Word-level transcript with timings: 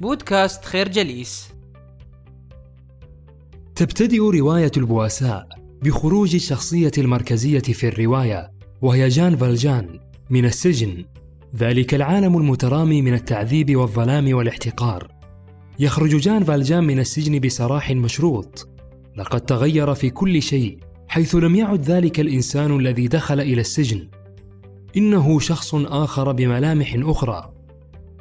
بودكاست 0.00 0.64
خير 0.64 0.88
جليس. 0.88 1.48
تبتدئ 3.74 4.18
رواية 4.18 4.70
البؤساء 4.76 5.48
بخروج 5.82 6.34
الشخصية 6.34 6.92
المركزية 6.98 7.58
في 7.58 7.88
الرواية 7.88 8.50
وهي 8.82 9.08
جان 9.08 9.36
فالجان 9.36 10.00
من 10.30 10.44
السجن. 10.44 11.04
ذلك 11.56 11.94
العالم 11.94 12.36
المترامي 12.36 13.02
من 13.02 13.14
التعذيب 13.14 13.76
والظلام 13.76 14.34
والاحتقار. 14.34 15.08
يخرج 15.78 16.16
جان 16.16 16.44
فالجان 16.44 16.84
من 16.84 16.98
السجن 16.98 17.38
بسراح 17.40 17.90
مشروط. 17.90 18.68
لقد 19.16 19.40
تغير 19.40 19.94
في 19.94 20.10
كل 20.10 20.42
شيء 20.42 20.78
حيث 21.08 21.34
لم 21.34 21.56
يعد 21.56 21.82
ذلك 21.82 22.20
الإنسان 22.20 22.76
الذي 22.76 23.08
دخل 23.08 23.40
إلى 23.40 23.60
السجن. 23.60 24.08
إنه 24.96 25.38
شخص 25.38 25.74
آخر 25.74 26.32
بملامح 26.32 26.96
أخرى. 26.98 27.51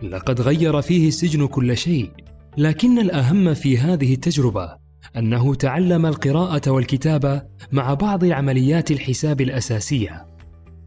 لقد 0.04 0.42
غير 0.42 0.82
فيه 0.82 1.08
السجن 1.08 1.48
كل 1.48 1.78
شيء 1.78 2.12
لكن 2.58 3.00
الأهم 3.00 3.54
في 3.54 3.78
هذه 3.78 4.14
التجربة 4.14 4.82
أنه 5.18 5.56
تعلم 5.56 6.06
القراءة 6.06 6.72
والكتابة 6.72 7.42
مع 7.72 7.94
بعض 7.94 8.26
عمليات 8.26 8.92
الحساب 8.92 9.42
الأساسية. 9.42 10.26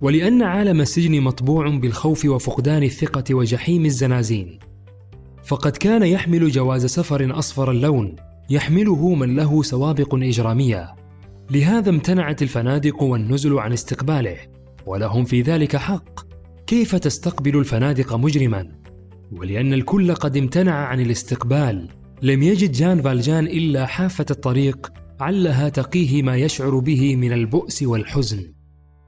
ولأن 0.00 0.42
عالم 0.42 0.80
السجن 0.80 1.20
مطبوع 1.20 1.68
بالخوف 1.68 2.24
وفقدان 2.24 2.82
الثقة 2.82 3.34
وجحيم 3.34 3.84
الزنازين. 3.84 4.58
فقد 5.44 5.76
كان 5.76 6.02
يحمل 6.02 6.50
جواز 6.50 6.86
سفر 6.86 7.38
أصفر 7.38 7.70
اللون 7.70 8.16
يحمله 8.50 9.14
من 9.14 9.36
له 9.36 9.62
سوابق 9.62 10.14
إجرامية. 10.14 10.94
لهذا 11.50 11.90
امتنعت 11.90 12.42
الفنادق 12.42 13.02
والنزل 13.02 13.58
عن 13.58 13.72
استقباله 13.72 14.36
ولهم 14.86 15.24
في 15.24 15.42
ذلك 15.42 15.76
حق. 15.76 16.20
كيف 16.66 16.96
تستقبل 16.96 17.58
الفنادق 17.58 18.14
مجرما؟ 18.14 18.83
ولأن 19.32 19.72
الكل 19.72 20.14
قد 20.14 20.36
امتنع 20.36 20.74
عن 20.74 21.00
الاستقبال. 21.00 21.88
لم 22.22 22.42
يجد 22.42 22.72
جان 22.72 23.02
فالجان 23.02 23.46
إلا 23.46 23.86
حافة 23.86 24.26
الطريق 24.30 24.92
علها 25.20 25.68
تقيه 25.68 26.22
ما 26.22 26.36
يشعر 26.36 26.78
به 26.78 27.16
من 27.16 27.32
البؤس 27.32 27.82
والحزن. 27.82 28.52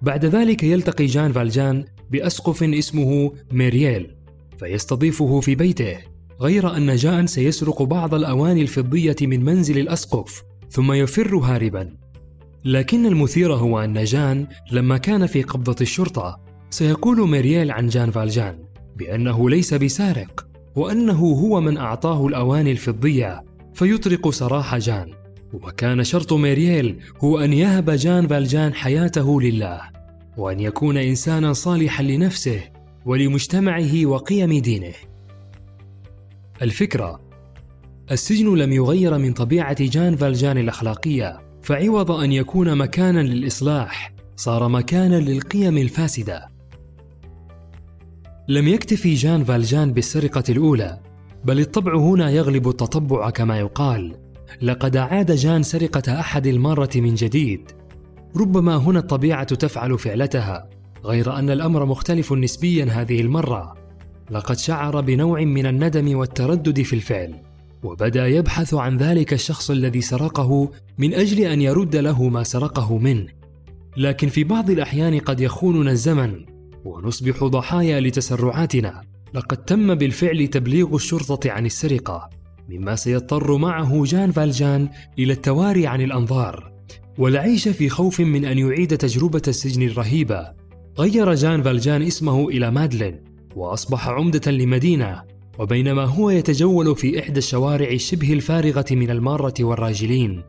بعد 0.02 0.24
ذلك 0.24 0.62
يلتقي 0.62 1.06
جان 1.06 1.32
فالجان 1.32 1.84
بأسقف 2.10 2.62
اسمه 2.62 3.32
ميرييل 3.52 4.16
فيستضيفه 4.58 5.40
في 5.40 5.54
بيته 5.54 5.98
غير 6.40 6.76
أن 6.76 6.96
جان 6.96 7.26
سيسرق 7.26 7.82
بعض 7.82 8.14
الأواني 8.14 8.62
الفضية 8.62 9.16
من 9.22 9.44
منزل 9.44 9.78
الأسقف 9.78 10.42
ثم 10.70 10.92
يفر 10.92 11.36
هاربا. 11.36 11.96
لكن 12.64 13.06
المثير 13.06 13.54
هو 13.54 13.80
أن 13.80 14.04
جان 14.04 14.46
لما 14.72 14.96
كان 14.98 15.26
في 15.26 15.42
قبضة 15.42 15.76
الشرطة 15.80 16.40
سيقول 16.70 17.28
ميرييل 17.28 17.70
عن 17.70 17.88
جان 17.88 18.10
فالجان 18.10 18.58
بأنه 18.96 19.50
ليس 19.50 19.74
بسارق 19.74 20.46
وأنه 20.76 21.18
هو 21.18 21.60
من 21.60 21.76
أعطاه 21.76 22.26
الأواني 22.26 22.72
الفضية 22.72 23.44
فيطرق 23.74 24.30
سراح 24.30 24.76
جان. 24.76 25.12
وكان 25.52 26.04
شرط 26.04 26.32
ميرييل 26.32 26.98
هو 27.20 27.38
أن 27.38 27.52
يهب 27.52 27.90
جان 27.90 28.26
فالجان 28.26 28.74
حياته 28.74 29.40
لله 29.40 29.80
وأن 30.36 30.60
يكون 30.60 30.96
إنسانا 30.96 31.52
صالحا 31.52 32.02
لنفسه 32.02 32.60
ولمجتمعه 33.06 34.06
وقيم 34.06 34.60
دينه. 34.60 34.94
الفكرة 36.62 37.20
السجن 38.10 38.54
لم 38.54 38.72
يغير 38.72 39.18
من 39.18 39.32
طبيعة 39.32 39.76
جان 39.80 40.16
فالجان 40.16 40.58
الأخلاقية 40.58 41.40
فعوض 41.62 42.10
أن 42.10 42.32
يكون 42.32 42.78
مكانا 42.78 43.20
للإصلاح 43.20 44.12
صار 44.36 44.68
مكانا 44.68 45.20
للقيم 45.20 45.78
الفاسدة. 45.78 46.55
لم 48.48 48.68
يكتفي 48.68 49.14
جان 49.14 49.44
فالجان 49.44 49.92
بالسرقة 49.92 50.44
الأولى 50.48 51.00
بل 51.44 51.60
الطبع 51.60 51.96
هنا 51.96 52.30
يغلب 52.30 52.68
التطبع 52.68 53.30
كما 53.30 53.58
يقال. 53.58 54.16
لقد 54.62 54.96
اعاد 54.96 55.32
جان 55.32 55.62
سرقة 55.62 56.20
أحد 56.20 56.46
المارة 56.46 56.90
من 56.96 57.14
جديد. 57.14 57.70
ربما 58.36 58.76
هنا 58.76 58.98
الطبيعة 58.98 59.44
تفعل 59.44 59.98
فعلتها 59.98 60.68
غير 61.04 61.38
أن 61.38 61.50
الأمر 61.50 61.84
مختلف 61.84 62.32
نسبيا 62.32 62.84
هذه 62.84 63.20
المرة. 63.20 63.74
لقد 64.30 64.58
شعر 64.58 65.00
بنوع 65.00 65.40
من 65.40 65.66
الندم 65.66 66.16
والتردد 66.16 66.82
في 66.82 66.92
الفعل 66.92 67.34
وبدأ 67.82 68.26
يبحث 68.26 68.74
عن 68.74 68.96
ذلك 68.96 69.32
الشخص 69.32 69.70
الذي 69.70 70.00
سرقه 70.00 70.70
من 70.98 71.14
أجل 71.14 71.40
أن 71.40 71.62
يرد 71.62 71.96
له 71.96 72.28
ما 72.28 72.42
سرقه 72.42 72.98
منه. 72.98 73.26
لكن 73.96 74.28
في 74.28 74.44
بعض 74.44 74.70
الأحيان 74.70 75.18
قد 75.18 75.40
يخوننا 75.40 75.90
الزمن 75.90 76.55
ونصبح 76.86 77.44
ضحايا 77.44 78.00
لتسرعاتنا. 78.00 79.02
لقد 79.34 79.56
تم 79.56 79.94
بالفعل 79.94 80.46
تبليغ 80.46 80.94
الشرطة 80.94 81.50
عن 81.50 81.66
السرقة 81.66 82.30
مما 82.68 82.96
سيضطر 82.96 83.56
معه 83.56 84.04
جان 84.04 84.30
فالجان 84.30 84.88
إلى 85.18 85.32
التواري 85.32 85.86
عن 85.86 86.00
الأنظار. 86.00 86.72
والعيش 87.18 87.68
في 87.68 87.88
خوف 87.88 88.20
من 88.20 88.44
أن 88.44 88.58
يعيد 88.58 88.96
تجربة 88.96 89.42
السجن 89.48 89.82
الرهيبه 89.82 90.52
غير 90.98 91.34
جان 91.34 91.62
فالجان 91.62 92.02
اسمه 92.02 92.48
إلى 92.48 92.70
مادلين 92.70 93.24
وأصبح 93.56 94.08
عمدة 94.08 94.52
لمدينة. 94.52 95.22
وبينما 95.58 96.04
هو 96.04 96.30
يتجول 96.30 96.96
في 96.96 97.20
إحدى 97.20 97.38
الشوارع 97.38 97.96
شبه 97.96 98.32
الفارغة 98.32 98.84
من 98.90 99.10
المارة 99.10 99.54
والراجلين. 99.60 100.42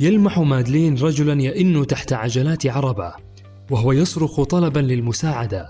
يلمح 0.00 0.38
مادلين 0.38 0.94
رجلا 0.94 1.42
يئن 1.42 1.86
تحت 1.86 2.12
عجلات 2.12 2.66
عربة. 2.66 3.25
وهو 3.70 3.92
يصرخ 3.92 4.42
طلبا 4.42 4.80
للمساعدة. 4.80 5.68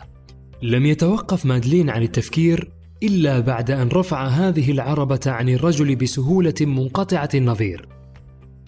لم 0.63 0.87
يتوقف 0.87 1.47
مادلين 1.47 1.91
عن 1.91 2.03
التفكير 2.03 2.71
إلا 3.03 3.41
بعد 3.41 3.71
أن 3.71 3.89
رفع 3.89 4.27
هذه 4.27 4.71
العربة 4.71 5.21
عن 5.27 5.49
الرجل 5.49 5.97
بسهولة 5.97 6.55
منقطعة 6.61 7.29
النظير. 7.35 7.89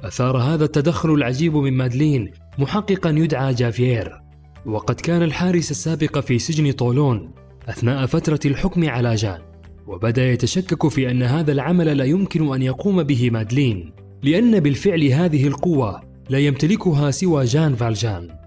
أثار 0.00 0.36
هذا 0.36 0.64
التدخل 0.64 1.10
العجيب 1.14 1.56
من 1.56 1.72
مادلين 1.72 2.30
محققا 2.58 3.10
يدعى 3.10 3.54
جافيير. 3.54 4.20
وقد 4.66 4.94
كان 4.94 5.22
الحارس 5.22 5.70
السابق 5.70 6.18
في 6.18 6.38
سجن 6.38 6.72
طولون 6.72 7.30
أثناء 7.68 8.06
فترة 8.06 8.40
الحكم 8.44 8.88
على 8.88 9.14
جان. 9.14 9.38
وبدأ 9.86 10.32
يتشكك 10.32 10.88
في 10.88 11.10
أن 11.10 11.22
هذا 11.22 11.52
العمل 11.52 11.96
لا 11.96 12.04
يمكن 12.04 12.54
أن 12.54 12.62
يقوم 12.62 13.02
به 13.02 13.30
مادلين 13.30 13.92
لأن 14.22 14.60
بالفعل 14.60 15.04
هذه 15.04 15.46
القوة 15.46 16.00
لا 16.28 16.38
يمتلكها 16.38 17.10
سوى 17.10 17.44
جان 17.44 17.74
فالجان. 17.74 18.37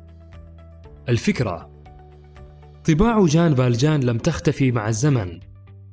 الفكرة. 1.11 1.69
طباع 2.85 3.25
جان 3.25 3.55
فالجان 3.55 4.03
لم 4.03 4.17
تختفي 4.17 4.71
مع 4.71 4.89
الزمن 4.89 5.39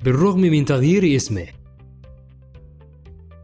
بالرغم 0.03 0.41
من 0.41 0.65
تغيير 0.65 1.15
اسمه. 1.15 1.47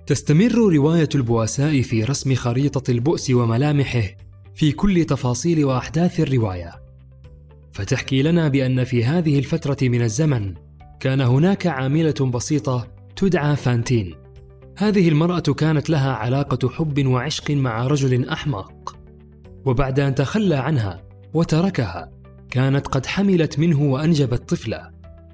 تستمر 0.08 0.52
رواية 0.52 1.10
البؤساء 1.16 1.82
في 1.82 2.04
رسم 2.04 2.36
خريطة 2.36 2.92
البؤس 2.92 3.30
وملامحه 3.30 4.04
في 4.56 4.72
كل 4.72 5.06
تفاصيل 5.06 5.66
وأحداث 5.66 6.20
الرواية. 6.20 6.72
فتحكي 7.72 8.22
لنا 8.22 8.48
بأن 8.48 8.84
في 8.84 9.06
هذه 9.06 9.40
الفترة 9.40 9.78
من 9.82 10.02
الزمن 10.02 10.54
كان 11.00 11.22
هناك 11.22 11.68
عاملة 11.68 12.32
بسيطة 12.34 12.88
تدعى 13.16 13.56
فانتين. 13.56 14.16
هذه 14.78 15.10
المرأة 15.10 15.40
كانت 15.40 15.90
لها 15.90 16.12
علاقة 16.12 16.70
حب 16.70 17.06
وعشق 17.06 17.52
مع 17.52 17.88
رجل 17.88 18.30
أحمق، 18.30 18.96
وبعد 19.66 20.00
أن 20.00 20.16
تخلى 20.16 20.56
عنها 20.56 21.06
وتركها، 21.36 22.12
كانت 22.50 22.88
قد 22.88 23.06
حملت 23.06 23.60
منه 23.60 23.82
وأنجبت 23.82 24.50
طفلة. 24.50 24.90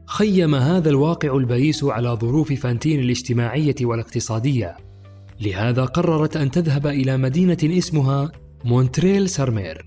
خيم 0.06 0.56
هذا 0.56 0.90
الواقع 0.90 1.38
البئيس 1.38 1.84
على 1.84 2.10
ظروف 2.10 2.54
فانتين 2.54 3.00
الاجتماعية 3.00 3.76
والاقتصادية، 3.82 4.78
لهذا 5.42 5.86
قررت 5.86 6.38
أن 6.38 6.52
تذهب 6.52 6.88
إلى 6.88 7.18
مدينة 7.18 7.58
اسمها 7.64 8.32
مونتروي 8.66 9.30
سور 9.30 9.58
مير 9.58 9.86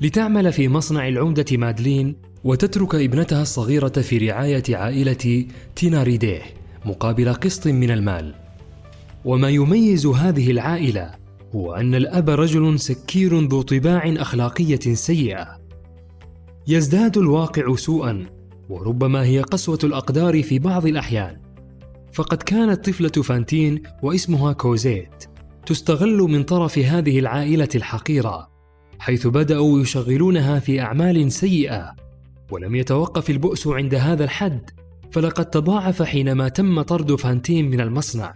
لتعمل 0.00 0.52
في 0.52 0.68
مصنع 0.68 1.08
العمدة 1.08 1.46
مادلين 1.52 2.16
وتترك 2.44 2.94
ابنتها 2.94 3.42
الصغيرة 3.42 3.88
في 3.88 4.18
رعاية 4.18 4.62
عائلة 4.70 5.46
تيناريديه 5.76 6.42
مقابل 6.84 7.34
قسط 7.34 7.66
من 7.66 7.90
المال. 7.90 8.34
وما 9.24 9.48
يميز 9.48 10.06
هذه 10.06 10.50
العائلة 10.50 11.10
هو 11.54 11.74
أن 11.74 11.94
الأب 11.94 12.30
رجل 12.30 12.80
سكير 12.80 13.48
ذو 13.48 13.62
طباع 13.62 14.02
أخلاقية 14.06 14.94
سيئة. 14.94 15.58
يزداد 16.66 17.18
الواقع 17.18 17.76
سوءا 17.76 18.26
وربما 18.68 19.24
هي 19.24 19.40
قسوة 19.40 19.78
الأقدار 19.84 20.42
في 20.42 20.58
بعض 20.58 20.86
الأحيان. 20.86 21.48
فقد 22.12 22.42
كانت 22.42 22.90
طفلة 22.90 23.22
فانتين 23.22 23.82
واسمها 24.02 24.52
كوزيت 24.52 25.24
تستغل 25.66 26.18
من 26.18 26.42
طرف 26.42 26.78
هذه 26.78 27.18
العائلة 27.18 27.68
الحقيرة 27.74 28.48
حيث 28.98 29.26
بدأوا 29.26 29.80
يشغلونها 29.80 30.58
في 30.58 30.80
أعمال 30.80 31.32
سيئة 31.32 31.94
ولم 32.50 32.74
يتوقف 32.74 33.30
البؤس 33.30 33.66
عند 33.66 33.94
هذا 33.94 34.24
الحد 34.24 34.70
فلقد 35.10 35.50
تضاعف 35.50 36.02
حينما 36.02 36.48
تم 36.48 36.82
طرد 36.82 37.14
فانتين 37.14 37.70
من 37.70 37.80
المصنع 37.80 38.34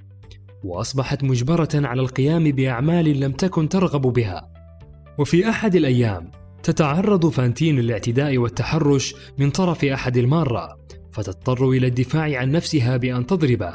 وأصبحت 0.65 1.25
مجبرة 1.25 1.69
على 1.75 2.01
القيام 2.01 2.45
بأعمال 2.45 3.21
لم 3.21 3.33
تكن 3.33 3.69
ترغب 3.69 4.03
بها 4.03 4.49
وفي 5.19 5.49
أحد 5.49 5.75
الأيام 5.75 6.31
تتعرض 6.63 7.27
فانتين 7.27 7.81
للاعتداء 7.81 8.39
والتحرش 8.39 9.15
من 9.39 9.51
طرف 9.51 9.85
أحد 9.85 10.17
المارة 10.17 10.79
فتضطر 11.13 11.71
إلى 11.71 11.87
الدفاع 11.87 12.39
عن 12.39 12.51
نفسها 12.51 12.97
بأن 12.97 13.27
تضربه 13.27 13.75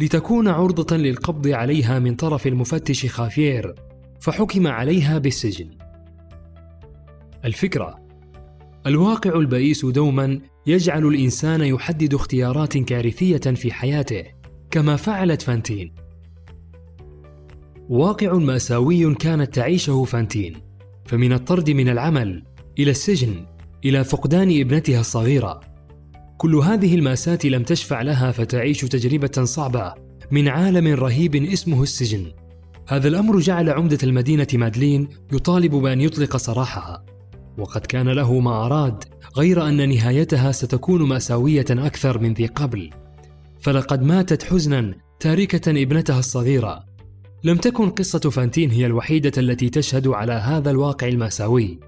لتكون 0.00 0.48
عرضة 0.48 0.96
للقبض 0.96 1.48
عليها 1.48 1.98
من 1.98 2.14
طرف 2.14 2.46
المفتش 2.46 3.06
خافير 3.06 3.74
فحكم 4.20 4.66
عليها 4.66 5.18
بالسجن. 5.18 5.70
الفكرة 7.44 8.06
الواقع 8.86 9.38
البئيس 9.38 9.86
دوما 9.86 10.40
يجعل 10.66 11.06
الإنسان 11.06 11.60
يحدد 11.60 12.14
اختيارات 12.14 12.78
كارثية 12.78 13.36
في 13.36 13.72
حياته 13.72 14.24
كما 14.70 14.96
فعلت 14.96 15.42
فانتين. 15.42 16.05
واقع 17.88 18.34
مأساوي 18.34 19.14
كانت 19.14 19.54
تعيشه 19.54 20.04
فانتين 20.04 20.56
فمن 21.06 21.32
الطرد 21.32 21.70
من 21.70 21.88
العمل 21.88 22.42
إلى 22.78 22.90
السجن 22.90 23.46
إلى 23.84 24.04
فقدان 24.04 24.60
ابنتها 24.60 25.00
الصغيرة 25.00 25.60
كل 26.36 26.54
هذه 26.54 26.94
المأساة 26.94 27.38
لم 27.44 27.62
تشفع 27.62 28.02
لها 28.02 28.32
فتعيش 28.32 28.80
تجربة 28.80 29.44
صعبة 29.44 29.94
من 30.30 30.48
عالم 30.48 30.86
رهيب 30.86 31.36
اسمه 31.36 31.82
السجن. 31.82 32.32
هذا 32.88 33.08
الأمر 33.08 33.38
جعل 33.38 33.70
عمدة 33.70 33.98
المدينة 34.02 34.46
مادلين 34.54 35.08
يطالب 35.32 35.74
بأن 35.74 36.00
يطلق 36.00 36.36
سراحها، 36.36 37.04
وقد 37.58 37.86
كان 37.86 38.08
له 38.08 38.40
ما 38.40 38.66
أراد 38.66 39.04
غير 39.36 39.68
أن 39.68 39.88
نهايتها 39.88 40.52
ستكون 40.52 41.02
مأساوية 41.02 41.66
أكثر 41.70 42.18
من 42.18 42.32
ذي 42.32 42.46
قبل. 42.46 42.90
فلقد 43.60 44.02
ماتت 44.02 44.42
حزنا 44.42 44.94
تاركة 45.20 45.70
ابنتها 45.70 46.18
الصغيرة. 46.18 46.84
لم 47.44 47.56
تكن 47.56 47.90
قصة 47.90 48.30
فانتين 48.30 48.70
هي 48.70 48.86
الوحيدة 48.86 49.32
التي 49.38 49.70
تشهد 49.70 50.08
على 50.08 50.32
هذا 50.32 50.70
الواقع 50.70 51.08
المأساوي. 51.08 51.80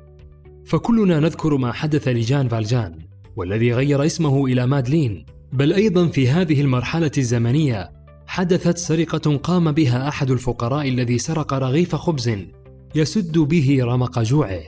فكلنا 0.64 1.20
نذكر 1.20 1.56
ما 1.56 1.72
حدث 1.72 2.08
لجان 2.08 2.48
فالجان 2.48 2.98
والذي 3.36 3.72
غير 3.72 4.06
اسمه 4.06 4.46
إلى 4.46 4.66
مادلين. 4.66 5.26
بل 5.52 5.72
أيضا 5.72 6.06
في 6.06 6.28
هذه 6.28 6.60
المرحلة 6.60 7.10
الزمنية 7.18 7.90
حدثت 8.26 8.78
سرقة 8.78 9.36
قام 9.36 9.72
بها 9.72 10.08
أحد 10.08 10.30
الفقراء 10.30 10.88
الذي 10.88 11.18
سرق 11.18 11.54
رغيف 11.54 11.94
خبز 11.94 12.30
يسد 12.94 13.38
به 13.38 13.78
رمق 13.82 14.22
جوعه. 14.22 14.60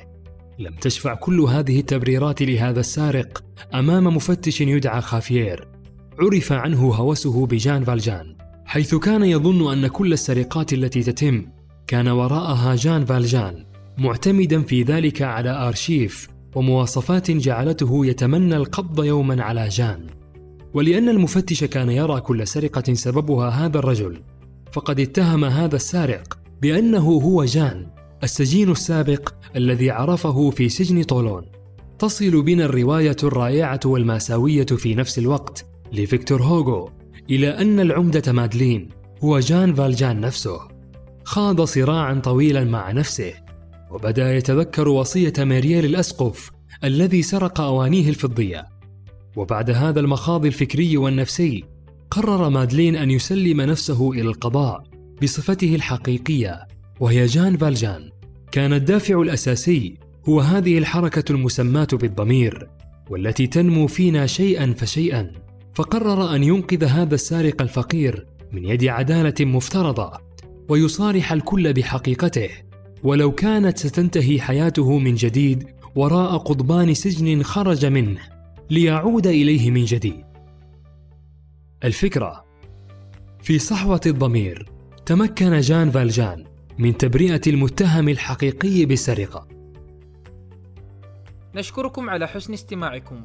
لم 0.59 0.75
تشفع 0.75 1.15
كل 1.15 1.41
هذه 1.41 1.81
التبريرات 1.81 2.43
لهذا 2.43 2.81
السارق 2.81 3.44
أمام 3.75 4.05
مفتش 4.05 4.61
يدعى 4.61 5.00
خافيير. 5.00 5.69
عرف 6.19 6.53
عنه 6.53 6.94
هوسه 6.94 7.47
بجان 7.47 7.85
فالجان. 7.85 8.40
حيث 8.71 8.95
كان 8.95 9.23
يظن 9.23 9.73
أن 9.73 9.87
كل 9.87 10.13
السرقات 10.13 10.73
التي 10.73 11.03
تتم 11.03 11.47
كان 11.87 12.09
وراءها 12.09 12.77
جان 12.77 13.05
فالجان 13.05 13.65
معتمدا 13.99 14.63
في 14.63 14.83
ذلك 14.83 15.23
على 15.23 15.51
أرشيف 15.51 16.29
ومواصفات 16.55 17.31
جعلته 17.31 18.07
يتمنى 18.07 18.57
القبض 18.57 19.05
يوما 19.05 19.43
على 19.43 19.69
جان. 19.69 20.07
ولأن 20.75 21.09
المفتش 21.09 21.65
كان 21.65 21.91
يرى 21.91 22.21
كل 22.21 22.47
سرقة 22.47 22.95
سببها 22.95 23.49
هذا 23.49 23.79
الرجل 23.79 24.23
فقد 24.73 25.01
اتهم 25.01 25.45
هذا 25.45 25.77
السارق 25.77 26.39
بأنه 26.63 27.09
هو 27.09 27.45
جان 27.45 27.87
السجين 28.23 28.71
السابق 28.71 29.35
الذي 29.57 29.91
عرفه 29.91 30.51
في 30.51 30.69
سجن 30.69 31.03
طولون. 31.03 31.45
تصل 31.99 32.43
بنا 32.43 32.65
الرواية 32.65 33.17
الرائعة 33.23 33.81
والمأساوية 33.85 34.67
في 34.67 34.95
نفس 34.95 35.19
الوقت 35.19 35.67
لفيكتور 35.93 36.43
هوغو. 36.43 37.00
إلى 37.31 37.49
أن 37.49 37.81
العمدة 37.81 38.32
مادلين 38.32 38.88
هو 39.25 39.38
جان 39.38 39.75
فالجان 39.75 40.21
نفسه. 40.21 40.61
خاض 41.25 41.61
صراعا 41.61 42.15
طويلا 42.15 42.65
مع 42.65 42.93
نفسه 42.93 43.32
وبدأ 43.91 44.37
يتذكر 44.37 44.88
وصية 44.88 45.32
مارييل 45.38 45.85
الأسقف 45.85 46.50
الذي 46.85 47.23
سرق 47.23 47.61
أوانيه 47.61 48.09
الفضية. 48.09 48.67
وبعد 49.37 49.71
هذا 49.71 50.00
المخاض 50.00 50.47
الفكري 50.47 50.97
والنفسي 50.97 51.65
قرر 52.11 52.49
مادلين 52.49 52.97
أن 52.97 53.11
يسلم 53.11 53.61
نفسه 53.61 54.12
إلى 54.12 54.23
القضاء 54.23 54.83
بصفته 55.23 55.75
الحقيقية 55.75 56.67
وهي 57.00 57.26
جان 57.26 57.56
فالجان. 57.56 58.11
كان 58.53 58.73
الدافع 58.73 59.23
الأساسي 59.23 59.94
هو 60.29 60.41
هذه 60.41 60.79
الحركة 60.79 61.33
المسماة 61.33 61.88
بالضمير 61.93 62.69
والتي 63.11 63.47
تنمو 63.47 63.87
فينا 63.87 64.26
شيئا 64.26 64.75
فشيئا. 64.79 65.33
فقرر 65.75 66.35
أن 66.35 66.43
ينقذ 66.43 66.85
هذا 66.85 67.15
السارق 67.15 67.63
الفقير 67.63 68.27
من 68.53 68.65
يد 68.65 68.85
عدالة 68.85 69.45
مفترضة 69.45 70.13
ويصارح 70.69 71.33
الكل 71.33 71.73
بحقيقته. 71.73 72.49
ولو 73.03 73.33
كانت 73.33 73.79
ستنتهي 73.79 74.41
حياته 74.41 74.99
من 74.99 75.15
جديد 75.15 75.67
وراء 75.97 76.39
قضبان 76.39 76.95
سجن 76.95 77.43
خرج 77.43 77.87
منه 77.87 78.21
ليعود 78.71 79.27
إليه 79.27 79.71
من 79.71 79.85
جديد. 79.85 80.25
الفكرة 81.85 82.45
في 83.43 83.59
صحوة 83.59 84.01
الضمير 84.07 84.71
تمكن 85.07 85.61
جان 85.61 85.91
فالجان 85.91 86.45
من 86.79 86.97
تبرئة 86.97 87.41
المتهم 87.47 88.09
الحقيقي 88.09 88.85
بالسرقة. 88.85 89.49
نشكركم 91.55 92.11
على 92.11 92.29
حسن 92.29 92.53
استماعكم. 92.53 93.25